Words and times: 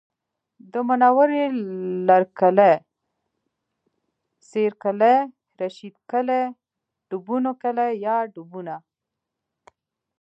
د 0.71 0.73
منورې 0.87 1.45
لرکلی، 2.09 2.73
سېرۍ 4.49 4.75
کلی، 4.83 5.15
رشید 5.59 5.95
کلی، 6.11 6.41
ډبونو 7.09 7.51
کلی 7.61 7.87
یا 8.05 8.17
ډبونه 8.33 8.75